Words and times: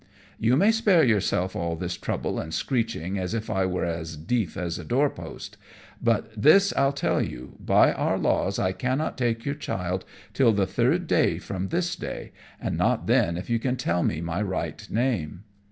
"You 0.39 0.57
may 0.57 0.71
spare 0.71 1.03
yourself 1.03 1.55
all 1.55 1.75
this 1.75 1.95
trouble 1.95 2.39
and 2.39 2.51
screeching 2.51 3.19
as 3.19 3.35
if 3.35 3.51
I 3.51 3.67
were 3.67 3.85
as 3.85 4.17
deaf 4.17 4.57
as 4.57 4.79
a 4.79 4.83
door 4.83 5.11
post; 5.11 5.57
but 6.01 6.31
this 6.35 6.73
I'll 6.75 6.91
tell 6.91 7.21
you, 7.21 7.55
by 7.59 7.93
our 7.93 8.17
laws 8.17 8.57
I 8.57 8.71
cannot 8.71 9.15
take 9.15 9.45
your 9.45 9.53
child 9.53 10.03
till 10.33 10.53
the 10.53 10.65
third 10.65 11.05
day 11.05 11.37
from 11.37 11.67
this 11.67 11.95
day, 11.95 12.31
and 12.59 12.75
not 12.79 13.05
then 13.05 13.37
if 13.37 13.47
you 13.47 13.59
can 13.59 13.75
tell 13.75 14.01
me 14.01 14.21
my 14.21 14.41
right 14.41 14.89
name." 14.89 15.43